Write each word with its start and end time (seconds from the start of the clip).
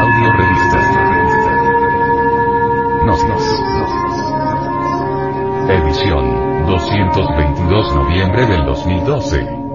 Audio 0.00 0.32
revista. 0.32 0.78
Nos. 3.06 3.20
Edición 5.70 6.66
222 6.66 7.94
noviembre 7.94 8.46
del 8.46 8.64
2012. 8.64 9.65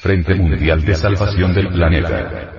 Frente 0.00 0.34
Mundial 0.34 0.82
de 0.82 0.94
Salvación 0.94 1.52
del 1.52 1.68
Planeta. 1.68 2.54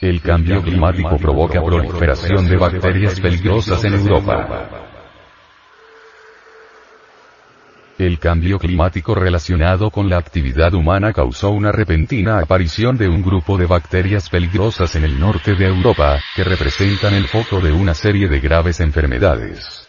El 0.00 0.22
cambio 0.22 0.62
climático 0.62 1.18
provoca 1.18 1.62
proliferación 1.62 2.48
de 2.48 2.56
bacterias 2.56 3.20
peligrosas 3.20 3.84
en 3.84 3.94
Europa. 3.96 4.89
El 8.00 8.18
cambio 8.18 8.58
climático 8.58 9.14
relacionado 9.14 9.90
con 9.90 10.08
la 10.08 10.16
actividad 10.16 10.72
humana 10.72 11.12
causó 11.12 11.50
una 11.50 11.70
repentina 11.70 12.38
aparición 12.38 12.96
de 12.96 13.10
un 13.10 13.20
grupo 13.20 13.58
de 13.58 13.66
bacterias 13.66 14.30
peligrosas 14.30 14.96
en 14.96 15.04
el 15.04 15.20
norte 15.20 15.54
de 15.54 15.66
Europa, 15.66 16.18
que 16.34 16.42
representan 16.42 17.12
el 17.12 17.26
foco 17.26 17.60
de 17.60 17.72
una 17.72 17.92
serie 17.92 18.26
de 18.26 18.40
graves 18.40 18.80
enfermedades. 18.80 19.86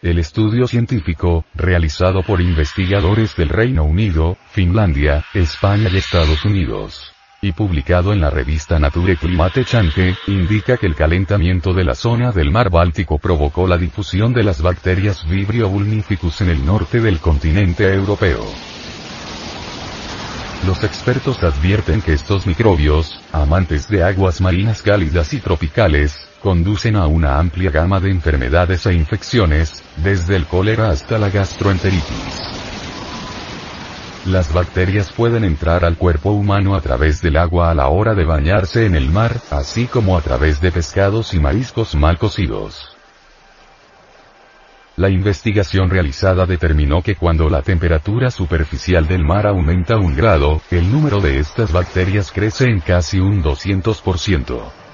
El 0.00 0.18
estudio 0.18 0.66
científico, 0.66 1.44
realizado 1.54 2.22
por 2.22 2.40
investigadores 2.40 3.36
del 3.36 3.50
Reino 3.50 3.84
Unido, 3.84 4.38
Finlandia, 4.50 5.26
España 5.34 5.90
y 5.92 5.98
Estados 5.98 6.46
Unidos, 6.46 7.12
y 7.40 7.52
publicado 7.52 8.12
en 8.12 8.20
la 8.20 8.30
revista 8.30 8.78
Nature 8.78 9.16
Climate 9.16 9.64
Change, 9.64 10.16
indica 10.26 10.76
que 10.76 10.86
el 10.86 10.96
calentamiento 10.96 11.72
de 11.72 11.84
la 11.84 11.94
zona 11.94 12.32
del 12.32 12.50
mar 12.50 12.68
Báltico 12.70 13.18
provocó 13.18 13.66
la 13.68 13.78
difusión 13.78 14.32
de 14.32 14.42
las 14.42 14.60
bacterias 14.60 15.28
Vibrio 15.28 15.68
vulnificus 15.68 16.40
en 16.40 16.50
el 16.50 16.64
norte 16.64 17.00
del 17.00 17.20
continente 17.20 17.92
europeo. 17.92 18.44
Los 20.66 20.82
expertos 20.82 21.42
advierten 21.44 22.02
que 22.02 22.12
estos 22.12 22.46
microbios, 22.46 23.20
amantes 23.32 23.88
de 23.88 24.02
aguas 24.02 24.40
marinas 24.40 24.82
cálidas 24.82 25.32
y 25.32 25.38
tropicales, 25.38 26.28
conducen 26.42 26.96
a 26.96 27.06
una 27.06 27.38
amplia 27.38 27.70
gama 27.70 28.00
de 28.00 28.10
enfermedades 28.10 28.84
e 28.86 28.94
infecciones, 28.94 29.84
desde 29.96 30.34
el 30.34 30.46
cólera 30.46 30.90
hasta 30.90 31.18
la 31.18 31.30
gastroenteritis. 31.30 32.57
Las 34.24 34.52
bacterias 34.52 35.12
pueden 35.12 35.44
entrar 35.44 35.84
al 35.84 35.96
cuerpo 35.96 36.32
humano 36.32 36.74
a 36.74 36.80
través 36.80 37.22
del 37.22 37.36
agua 37.36 37.70
a 37.70 37.74
la 37.74 37.88
hora 37.88 38.14
de 38.14 38.24
bañarse 38.24 38.84
en 38.84 38.94
el 38.94 39.08
mar, 39.08 39.36
así 39.50 39.86
como 39.86 40.18
a 40.18 40.20
través 40.20 40.60
de 40.60 40.72
pescados 40.72 41.34
y 41.34 41.40
mariscos 41.40 41.94
mal 41.94 42.18
cocidos. 42.18 42.96
La 44.96 45.08
investigación 45.08 45.88
realizada 45.88 46.44
determinó 46.44 47.02
que 47.02 47.14
cuando 47.14 47.48
la 47.48 47.62
temperatura 47.62 48.32
superficial 48.32 49.06
del 49.06 49.24
mar 49.24 49.46
aumenta 49.46 49.96
un 49.96 50.16
grado, 50.16 50.60
el 50.72 50.90
número 50.90 51.20
de 51.20 51.38
estas 51.38 51.70
bacterias 51.70 52.32
crece 52.32 52.64
en 52.64 52.80
casi 52.80 53.20
un 53.20 53.42
200%. 53.42 54.87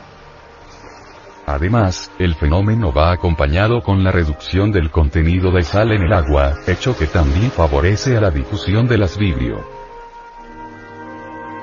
Además, 1.47 2.11
el 2.19 2.35
fenómeno 2.35 2.93
va 2.93 3.13
acompañado 3.13 3.83
con 3.83 4.05
la 4.05 4.13
reducción 4.13 4.73
del 4.73 4.91
contenido 4.91 5.51
de 5.51 5.63
sal 5.63 5.93
en 5.93 6.03
el 6.03 6.13
agua, 6.13 6.55
hecho 6.67 6.97
que 6.97 7.07
también 7.07 7.51
favorece 7.51 8.17
a 8.17 8.21
la 8.21 8.31
difusión 8.31 8.87
de 8.87 8.99
las. 8.99 9.15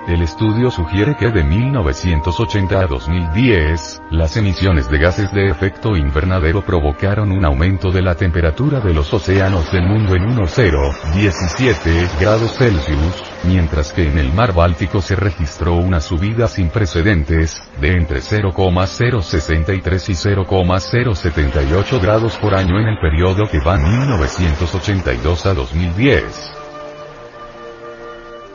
El 0.08 0.24
estudio 0.24 0.72
sugiere 0.72 1.16
que 1.16 1.30
de 1.30 1.44
1980 1.44 2.80
a 2.80 2.88
2010, 2.88 4.02
las 4.10 4.36
emisiones 4.36 4.90
de 4.90 4.98
gases 4.98 5.32
de 5.32 5.48
efecto 5.48 5.96
invernadero 5.96 6.64
provocaron 6.66 7.32
un 7.32 7.46
aumento 7.46 7.92
de 7.92 8.02
la 8.02 8.16
temperatura 8.16 8.80
de 8.80 8.96
los 8.96 9.14
océanos 9.14 9.72
del 9.72 9.86
mundo 9.86 10.16
en 10.16 10.24
1,017 10.24 12.10
grados 12.20 12.58
Celsius, 12.58 13.24
mientras 13.44 13.94
que 13.94 14.08
en 14.08 14.18
el 14.18 14.34
mar 14.34 14.54
Báltico 14.54 15.02
se 15.02 15.16
registró 15.16 15.76
una 15.76 16.02
subida 16.02 16.48
sin 16.48 16.70
precedentes, 16.70 17.62
de 17.80 17.96
entre 17.96 18.22
0,063 18.22 20.10
y 20.10 20.16
0,078 20.16 22.00
grados 22.00 22.38
por 22.38 22.56
año 22.56 22.80
en 22.80 22.88
el 22.88 22.98
periodo 23.00 23.48
que 23.48 23.60
va 23.60 23.78
1982 23.78 25.46
a 25.46 25.54
2010. 25.54 26.61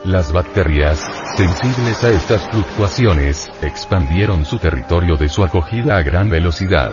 Las 0.05 0.31
bacterias, 0.31 0.99
sensibles 1.35 2.03
a 2.03 2.09
estas 2.09 2.47
fluctuaciones, 2.49 3.49
expandieron 3.61 4.45
su 4.45 4.59
territorio 4.59 5.17
de 5.17 5.27
su 5.27 5.43
acogida 5.43 5.97
a 5.97 6.03
gran 6.03 6.29
velocidad. 6.29 6.91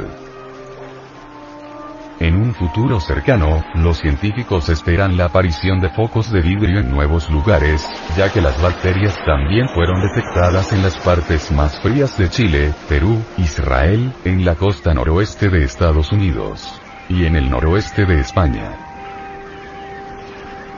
En 2.19 2.37
un 2.37 2.55
futuro 2.55 3.01
cercano, 3.01 3.63
los 3.75 3.99
científicos 3.99 4.71
esperan 4.71 5.17
la 5.19 5.27
aparición 5.27 5.81
de 5.81 5.91
focos 5.91 6.33
de 6.33 6.41
vidrio 6.41 6.81
en 6.81 6.91
nuevos 6.91 7.29
lugares, 7.29 7.87
ya 8.17 8.33
que 8.33 8.41
las 8.41 8.61
bacterias 8.63 9.17
también 9.27 9.69
fueron 9.75 10.01
detectadas 10.01 10.73
en 10.73 10.83
las 10.83 10.97
partes 10.97 11.53
más 11.53 11.79
frías 11.81 12.17
de 12.17 12.31
Chile, 12.31 12.73
Perú, 12.89 13.23
Israel, 13.37 14.13
en 14.25 14.45
la 14.45 14.55
costa 14.55 14.95
noroeste 14.95 15.51
de 15.51 15.65
Estados 15.65 16.11
Unidos, 16.11 16.81
y 17.09 17.27
en 17.27 17.37
el 17.37 17.51
noroeste 17.51 18.07
de 18.07 18.21
España. 18.21 18.73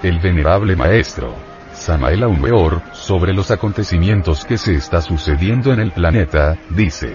El 0.02 0.18
venerable 0.18 0.74
maestro, 0.74 1.36
Samael 1.86 2.24
Aumeor, 2.24 2.82
sobre 2.90 3.32
los 3.32 3.52
acontecimientos 3.52 4.44
que 4.44 4.58
se 4.58 4.74
está 4.74 5.00
sucediendo 5.00 5.72
en 5.72 5.78
el 5.78 5.92
planeta, 5.92 6.58
dice. 6.70 7.14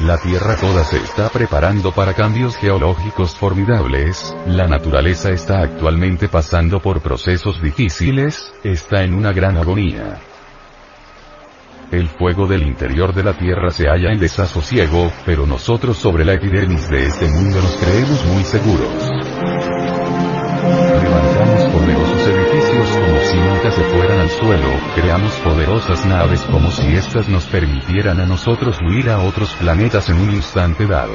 La 0.00 0.18
Tierra 0.18 0.54
toda 0.56 0.84
se 0.84 0.98
está 0.98 1.30
preparando 1.30 1.92
para 1.92 2.12
cambios 2.12 2.56
geológicos 2.56 3.36
formidables, 3.36 4.36
la 4.46 4.66
naturaleza 4.66 5.30
está 5.30 5.62
actualmente 5.62 6.28
pasando 6.28 6.78
por 6.80 7.00
procesos 7.00 7.62
difíciles, 7.62 8.52
está 8.62 9.02
en 9.02 9.14
una 9.14 9.32
gran 9.32 9.56
agonía. 9.56 10.18
El 11.90 12.08
fuego 12.08 12.46
del 12.46 12.64
interior 12.64 13.14
de 13.14 13.24
la 13.24 13.32
Tierra 13.32 13.70
se 13.70 13.88
halla 13.88 14.12
en 14.12 14.20
desasosiego, 14.20 15.10
pero 15.24 15.46
nosotros 15.46 15.96
sobre 15.96 16.26
la 16.26 16.34
epidermis 16.34 16.90
de 16.90 17.06
este 17.06 17.28
mundo 17.28 17.62
nos 17.62 17.76
creemos 17.76 18.26
muy 18.26 18.44
seguros. 18.44 19.10
Levantamos 21.02 21.64
poderosos 21.72 22.43
como 22.76 23.20
si 23.20 23.36
nunca 23.36 23.70
se 23.70 23.82
fueran 23.84 24.18
al 24.18 24.30
suelo, 24.30 24.68
creamos 24.96 25.32
poderosas 25.36 26.04
naves 26.06 26.40
como 26.42 26.70
si 26.72 26.94
éstas 26.94 27.28
nos 27.28 27.44
permitieran 27.46 28.20
a 28.20 28.26
nosotros 28.26 28.80
huir 28.80 29.10
a 29.10 29.20
otros 29.20 29.54
planetas 29.54 30.08
en 30.08 30.16
un 30.16 30.30
instante 30.30 30.86
dado. 30.86 31.14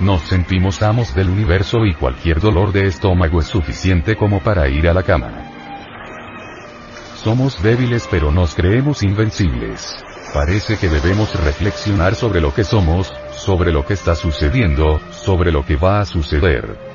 Nos 0.00 0.22
sentimos 0.22 0.80
amos 0.82 1.14
del 1.14 1.28
universo 1.28 1.84
y 1.86 1.94
cualquier 1.94 2.40
dolor 2.40 2.72
de 2.72 2.86
estómago 2.86 3.40
es 3.40 3.46
suficiente 3.46 4.16
como 4.16 4.40
para 4.40 4.68
ir 4.68 4.88
a 4.88 4.94
la 4.94 5.02
cama. 5.02 5.32
Somos 7.16 7.60
débiles 7.62 8.06
pero 8.08 8.30
nos 8.30 8.54
creemos 8.54 9.02
invencibles. 9.02 9.96
Parece 10.32 10.76
que 10.76 10.88
debemos 10.88 11.34
reflexionar 11.42 12.14
sobre 12.14 12.40
lo 12.40 12.54
que 12.54 12.64
somos, 12.64 13.12
sobre 13.32 13.72
lo 13.72 13.84
que 13.84 13.94
está 13.94 14.14
sucediendo, 14.14 15.00
sobre 15.10 15.50
lo 15.50 15.64
que 15.64 15.76
va 15.76 16.00
a 16.00 16.04
suceder. 16.04 16.93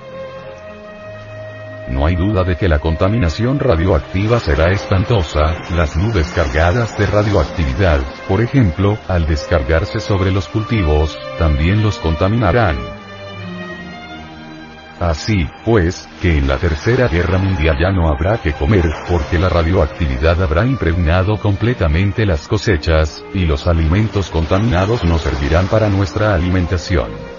No 1.90 2.06
hay 2.06 2.16
duda 2.16 2.44
de 2.44 2.56
que 2.56 2.68
la 2.68 2.80
contaminación 2.80 3.60
radioactiva 3.60 4.40
será 4.40 4.72
espantosa, 4.72 5.56
las 5.76 5.96
nubes 5.96 6.28
cargadas 6.36 6.98
de 6.98 7.08
radioactividad, 7.08 8.00
por 8.28 8.42
ejemplo, 8.42 8.98
al 9.08 9.26
descargarse 9.26 10.00
sobre 10.00 10.32
los 10.32 10.48
cultivos, 10.48 11.18
también 11.40 11.82
los 11.82 11.98
contaminarán. 11.98 12.78
Así, 15.00 15.48
pues, 15.64 16.10
que 16.22 16.38
en 16.38 16.48
la 16.48 16.58
Tercera 16.58 17.08
Guerra 17.08 17.38
Mundial 17.38 17.78
ya 17.80 17.90
no 17.90 18.10
habrá 18.10 18.38
que 18.38 18.52
comer, 18.52 18.84
porque 19.10 19.40
la 19.40 19.48
radioactividad 19.48 20.44
habrá 20.44 20.66
impregnado 20.66 21.38
completamente 21.38 22.26
las 22.26 22.48
cosechas, 22.48 23.24
y 23.34 23.46
los 23.46 23.66
alimentos 23.66 24.30
contaminados 24.30 25.06
no 25.06 25.18
servirán 25.18 25.68
para 25.68 25.90
nuestra 25.90 26.36
alimentación. 26.36 27.39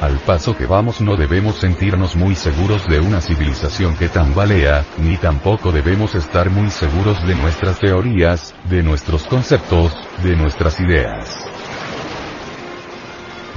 Al 0.00 0.16
paso 0.20 0.56
que 0.56 0.64
vamos 0.64 1.00
no 1.00 1.16
debemos 1.16 1.56
sentirnos 1.56 2.14
muy 2.14 2.36
seguros 2.36 2.86
de 2.86 3.00
una 3.00 3.20
civilización 3.20 3.96
que 3.96 4.08
tambalea, 4.08 4.84
ni 4.98 5.16
tampoco 5.16 5.72
debemos 5.72 6.14
estar 6.14 6.50
muy 6.50 6.70
seguros 6.70 7.26
de 7.26 7.34
nuestras 7.34 7.80
teorías, 7.80 8.54
de 8.70 8.84
nuestros 8.84 9.24
conceptos, 9.24 9.92
de 10.22 10.36
nuestras 10.36 10.78
ideas. 10.78 11.44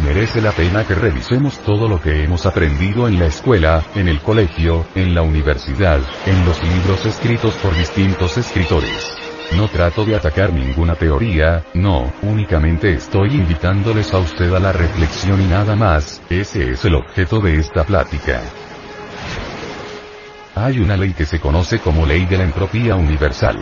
Merece 0.04 0.42
la 0.42 0.52
pena 0.52 0.84
que 0.84 0.96
revisemos 0.96 1.60
todo 1.60 1.88
lo 1.88 2.02
que 2.02 2.24
hemos 2.24 2.48
aprendido 2.48 3.08
en 3.08 3.20
la 3.20 3.28
escuela, 3.28 3.84
en 3.94 4.08
el 4.08 4.20
colegio, 4.20 4.88
en 4.96 5.14
la 5.14 5.22
universidad, 5.22 6.00
en 6.26 6.44
los 6.44 6.60
libros 6.64 7.06
escritos 7.06 7.54
por 7.56 7.76
distintos 7.76 8.36
escritores. 8.40 9.21
No 9.56 9.68
trato 9.68 10.06
de 10.06 10.16
atacar 10.16 10.54
ninguna 10.54 10.96
teoría, 10.96 11.64
no, 11.74 12.12
únicamente 12.22 12.94
estoy 12.94 13.36
invitándoles 13.36 14.14
a 14.14 14.20
usted 14.20 14.54
a 14.54 14.60
la 14.60 14.72
reflexión 14.72 15.42
y 15.42 15.46
nada 15.46 15.76
más, 15.76 16.22
ese 16.30 16.72
es 16.72 16.86
el 16.86 16.96
objeto 16.96 17.40
de 17.42 17.60
esta 17.60 17.84
plática. 17.84 18.42
Hay 20.56 20.80
una 20.80 20.96
ley 20.96 21.14
que 21.14 21.26
se 21.26 21.40
conoce 21.40 21.80
como 21.80 22.06
ley 22.06 22.26
de 22.26 22.38
la 22.38 22.44
entropía 22.44 22.96
universal. 22.96 23.58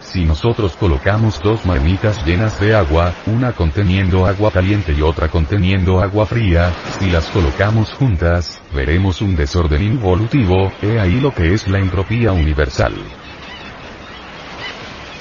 Si 0.00 0.24
nosotros 0.24 0.76
colocamos 0.76 1.40
dos 1.42 1.66
marmitas 1.66 2.24
llenas 2.24 2.60
de 2.60 2.74
agua, 2.74 3.12
una 3.26 3.52
conteniendo 3.52 4.26
agua 4.26 4.52
caliente 4.52 4.92
y 4.92 5.02
otra 5.02 5.28
conteniendo 5.28 6.00
agua 6.00 6.24
fría, 6.24 6.72
si 7.00 7.10
las 7.10 7.28
colocamos 7.30 7.92
juntas, 7.94 8.60
veremos 8.72 9.20
un 9.20 9.34
desorden 9.34 9.82
involutivo, 9.82 10.70
he 10.82 11.00
ahí 11.00 11.18
lo 11.20 11.34
que 11.34 11.52
es 11.52 11.66
la 11.66 11.80
entropía 11.80 12.32
universal. 12.32 12.94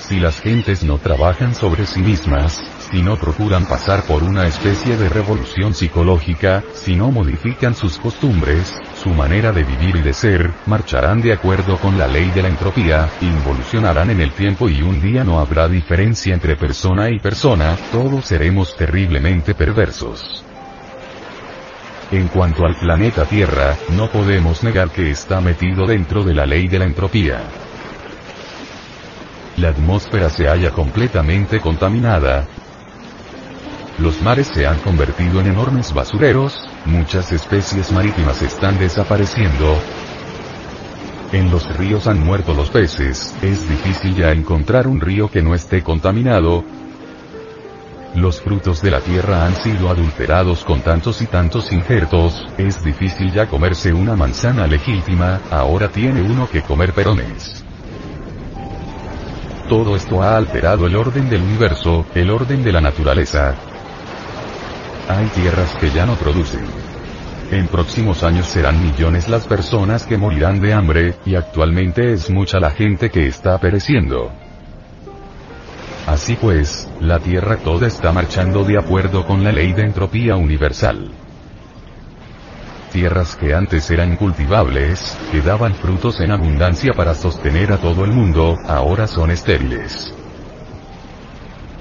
Si 0.07 0.19
las 0.19 0.41
gentes 0.41 0.83
no 0.83 0.97
trabajan 0.97 1.55
sobre 1.55 1.85
sí 1.85 2.01
mismas, 2.01 2.61
si 2.91 3.01
no 3.01 3.17
procuran 3.17 3.65
pasar 3.65 4.03
por 4.03 4.21
una 4.21 4.45
especie 4.47 4.97
de 4.97 5.07
revolución 5.07 5.73
psicológica, 5.73 6.61
si 6.73 6.97
no 6.97 7.09
modifican 7.09 7.73
sus 7.73 7.97
costumbres, 7.99 8.75
su 9.01 9.11
manera 9.11 9.53
de 9.53 9.63
vivir 9.63 9.95
y 9.95 10.01
de 10.01 10.11
ser, 10.11 10.51
marcharán 10.65 11.21
de 11.21 11.31
acuerdo 11.31 11.77
con 11.79 11.97
la 11.97 12.07
ley 12.07 12.29
de 12.31 12.41
la 12.41 12.49
entropía, 12.49 13.09
involucionarán 13.21 14.09
en 14.09 14.19
el 14.19 14.31
tiempo 14.33 14.67
y 14.67 14.81
un 14.81 14.99
día 14.99 15.23
no 15.23 15.39
habrá 15.39 15.69
diferencia 15.69 16.33
entre 16.33 16.57
persona 16.57 17.09
y 17.09 17.19
persona, 17.19 17.77
todos 17.89 18.25
seremos 18.25 18.75
terriblemente 18.75 19.55
perversos. 19.55 20.43
En 22.11 22.27
cuanto 22.27 22.65
al 22.65 22.75
planeta 22.75 23.23
Tierra, 23.23 23.77
no 23.95 24.09
podemos 24.09 24.63
negar 24.63 24.89
que 24.89 25.11
está 25.11 25.39
metido 25.39 25.87
dentro 25.87 26.25
de 26.25 26.33
la 26.33 26.45
ley 26.45 26.67
de 26.67 26.79
la 26.79 26.85
entropía 26.85 27.41
la 29.57 29.69
atmósfera 29.69 30.29
se 30.29 30.47
halla 30.47 30.71
completamente 30.71 31.59
contaminada, 31.59 32.47
los 33.99 34.21
mares 34.23 34.47
se 34.47 34.65
han 34.65 34.79
convertido 34.79 35.39
en 35.39 35.47
enormes 35.47 35.93
basureros, 35.93 36.57
muchas 36.85 37.31
especies 37.31 37.91
marítimas 37.91 38.41
están 38.41 38.79
desapareciendo, 38.79 39.77
en 41.31 41.51
los 41.51 41.77
ríos 41.77 42.07
han 42.07 42.19
muerto 42.19 42.53
los 42.55 42.71
peces, 42.71 43.35
es 43.43 43.69
difícil 43.69 44.15
ya 44.15 44.31
encontrar 44.31 44.87
un 44.87 44.99
río 44.99 45.29
que 45.29 45.43
no 45.43 45.53
esté 45.53 45.83
contaminado, 45.83 46.63
los 48.15 48.41
frutos 48.41 48.81
de 48.81 48.91
la 48.91 48.99
tierra 48.99 49.45
han 49.45 49.55
sido 49.55 49.89
adulterados 49.89 50.63
con 50.63 50.81
tantos 50.81 51.21
y 51.21 51.27
tantos 51.27 51.71
injertos, 51.71 52.47
es 52.57 52.83
difícil 52.83 53.31
ya 53.31 53.47
comerse 53.47 53.93
una 53.93 54.15
manzana 54.15 54.67
legítima, 54.67 55.41
ahora 55.51 55.89
tiene 55.89 56.21
uno 56.21 56.47
que 56.47 56.61
comer 56.61 56.93
perones. 56.93 57.63
Todo 59.69 59.95
esto 59.95 60.21
ha 60.21 60.35
alterado 60.35 60.87
el 60.87 60.95
orden 60.95 61.29
del 61.29 61.41
universo, 61.41 62.05
el 62.13 62.29
orden 62.29 62.63
de 62.63 62.71
la 62.71 62.81
naturaleza. 62.81 63.55
Hay 65.07 65.25
tierras 65.27 65.73
que 65.75 65.89
ya 65.89 66.05
no 66.05 66.15
producen. 66.15 66.65
En 67.51 67.67
próximos 67.67 68.23
años 68.23 68.47
serán 68.47 68.83
millones 68.83 69.29
las 69.29 69.47
personas 69.47 70.05
que 70.05 70.17
morirán 70.17 70.59
de 70.59 70.73
hambre, 70.73 71.15
y 71.25 71.35
actualmente 71.35 72.13
es 72.13 72.29
mucha 72.29 72.59
la 72.59 72.71
gente 72.71 73.09
que 73.09 73.27
está 73.27 73.57
pereciendo. 73.59 74.31
Así 76.07 76.35
pues, 76.35 76.89
la 76.99 77.19
Tierra 77.19 77.57
toda 77.57 77.87
está 77.87 78.11
marchando 78.11 78.65
de 78.65 78.77
acuerdo 78.77 79.25
con 79.25 79.43
la 79.43 79.51
ley 79.51 79.71
de 79.71 79.83
entropía 79.83 80.35
universal 80.35 81.11
tierras 82.93 83.35
que 83.35 83.55
antes 83.55 83.89
eran 83.89 84.15
cultivables, 84.15 85.17
que 85.31 85.41
daban 85.41 85.73
frutos 85.73 86.21
en 86.21 86.31
abundancia 86.31 86.93
para 86.93 87.15
sostener 87.15 87.73
a 87.73 87.77
todo 87.77 88.05
el 88.05 88.11
mundo, 88.11 88.57
ahora 88.67 89.07
son 89.07 89.31
estériles. 89.31 90.13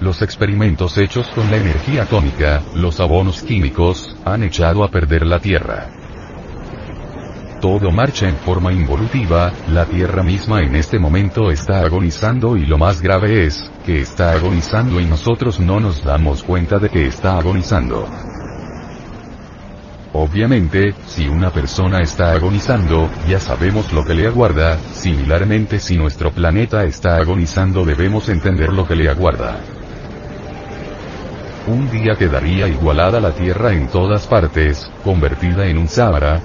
Los 0.01 0.23
experimentos 0.23 0.97
hechos 0.97 1.29
con 1.29 1.49
la 1.51 1.59
energía 1.59 2.05
atómica, 2.05 2.63
los 2.75 2.99
abonos 2.99 3.43
químicos, 3.43 4.17
han 4.25 4.43
echado 4.43 4.83
a 4.83 4.89
perder 4.89 5.27
la 5.27 5.39
Tierra. 5.39 5.91
Todo 7.61 7.93
marcha 7.93 8.29
en 8.29 8.37
forma 8.37 8.73
involutiva, 8.73 9.53
la 9.69 9.85
Tierra 9.85 10.25
misma 10.25 10.63
en 10.63 10.75
este 10.75 10.99
momento 10.99 11.53
está 11.53 11.81
agonizando 11.81 12.57
y 12.57 12.65
lo 12.65 12.79
más 12.79 13.01
grave 13.03 13.45
es, 13.45 13.71
que 13.85 14.01
está 14.01 14.33
agonizando 14.33 14.99
y 14.99 15.05
nosotros 15.05 15.61
no 15.61 15.79
nos 15.79 16.03
damos 16.03 16.43
cuenta 16.43 16.79
de 16.79 16.89
que 16.89 17.07
está 17.07 17.37
agonizando. 17.37 18.09
Obviamente, 20.15 20.95
si 21.07 21.27
una 21.27 21.51
persona 21.51 22.03
está 22.03 22.33
agonizando, 22.33 23.09
ya 23.27 23.41
sabemos 23.41 23.93
lo 23.95 24.05
que 24.05 24.13
le 24.13 24.27
aguarda, 24.27 24.79
similarmente 24.93 25.79
si 25.79 25.97
nuestro 25.97 26.31
planeta 26.31 26.85
está 26.85 27.17
agonizando 27.17 27.85
debemos 27.85 28.29
entender 28.29 28.71
lo 28.73 28.87
que 28.87 28.95
le 28.95 29.09
aguarda. 29.09 29.59
Un 31.67 31.91
día 31.91 32.17
quedaría 32.17 32.69
igualada 32.69 33.21
la 33.21 33.31
Tierra 33.31 33.73
en 33.73 33.89
todas 33.89 34.27
partes, 34.27 34.91
convertida 35.03 35.67
en 35.67 35.79
un 35.79 35.89
Sáhara, 35.89 36.41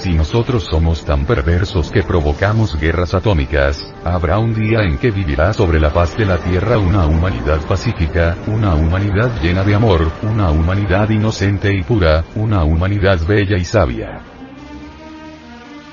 si 0.00 0.14
nosotros 0.14 0.64
somos 0.64 1.04
tan 1.04 1.26
perversos 1.26 1.90
que 1.90 2.02
provocamos 2.02 2.78
guerras 2.80 3.12
atómicas, 3.12 3.92
habrá 4.02 4.38
un 4.38 4.54
día 4.54 4.80
en 4.82 4.96
que 4.96 5.10
vivirá 5.10 5.52
sobre 5.52 5.78
la 5.78 5.92
paz 5.92 6.16
de 6.16 6.24
la 6.24 6.38
Tierra 6.38 6.78
una 6.78 7.04
humanidad 7.06 7.60
pacífica, 7.66 8.38
una 8.46 8.74
humanidad 8.74 9.30
llena 9.42 9.62
de 9.62 9.74
amor, 9.74 10.10
una 10.22 10.50
humanidad 10.50 11.10
inocente 11.10 11.74
y 11.74 11.82
pura, 11.82 12.24
una 12.34 12.64
humanidad 12.64 13.20
bella 13.26 13.58
y 13.58 13.64
sabia. 13.64 14.22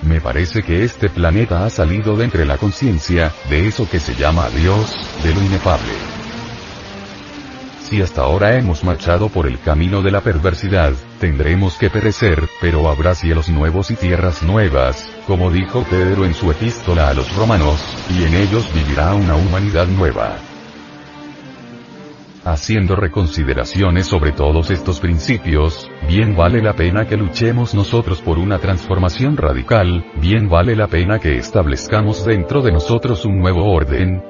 Me 0.03 0.21
parece 0.21 0.63
que 0.63 0.85
este 0.85 1.09
planeta 1.09 1.65
ha 1.65 1.69
salido 1.69 2.15
de 2.15 2.23
entre 2.23 2.45
la 2.45 2.57
conciencia, 2.57 3.33
de 3.49 3.67
eso 3.67 3.89
que 3.89 3.99
se 3.99 4.15
llama 4.15 4.47
Dios, 4.49 4.95
de 5.21 5.33
lo 5.33 5.41
inefable. 5.41 6.16
Si 7.87 8.01
hasta 8.01 8.23
ahora 8.23 8.57
hemos 8.57 8.83
marchado 8.83 9.29
por 9.29 9.47
el 9.47 9.61
camino 9.61 10.01
de 10.01 10.11
la 10.11 10.19
perversidad, 10.19 10.91
tendremos 11.21 11.75
que 11.77 11.89
perecer, 11.89 12.43
pero 12.59 12.89
habrá 12.89 13.15
cielos 13.15 13.47
nuevos 13.47 13.91
y 13.91 13.95
tierras 13.95 14.43
nuevas, 14.43 15.09
como 15.25 15.49
dijo 15.51 15.85
Pedro 15.89 16.25
en 16.25 16.33
su 16.33 16.51
epístola 16.51 17.07
a 17.07 17.13
los 17.13 17.33
romanos, 17.33 17.81
y 18.09 18.25
en 18.25 18.35
ellos 18.35 18.69
vivirá 18.73 19.13
una 19.13 19.37
humanidad 19.37 19.87
nueva. 19.87 20.35
Haciendo 22.43 22.97
reconsideraciones 22.97 24.05
sobre 24.05 24.33
todos 24.33 24.69
estos 24.69 24.99
principios, 24.99 25.89
bien 26.09 26.35
vale 26.35 26.61
la 26.61 26.73
pena 26.73 27.07
que 27.07 27.15
luchemos 27.15 27.73
nosotros 27.73 28.21
por 28.21 28.37
una 28.37 28.59
transformación 28.59 29.37
radical, 29.37 30.05
bien 30.19 30.49
vale 30.49 30.75
la 30.75 30.87
pena 30.87 31.19
que 31.19 31.37
establezcamos 31.37 32.25
dentro 32.25 32.61
de 32.61 32.73
nosotros 32.73 33.23
un 33.23 33.39
nuevo 33.39 33.63
orden, 33.71 34.21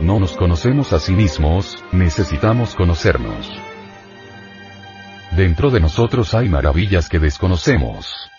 no 0.00 0.20
nos 0.20 0.36
conocemos 0.36 0.92
a 0.92 0.98
sí 0.98 1.12
mismos, 1.12 1.82
necesitamos 1.92 2.74
conocernos. 2.74 3.50
Dentro 5.36 5.70
de 5.70 5.80
nosotros 5.80 6.34
hay 6.34 6.48
maravillas 6.48 7.08
que 7.08 7.18
desconocemos. 7.18 8.30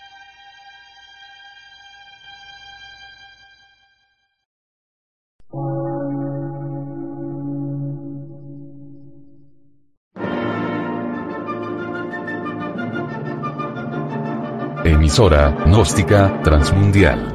Emisora, 14.86 15.52
gnóstica, 15.66 16.42
transmundial 16.44 17.35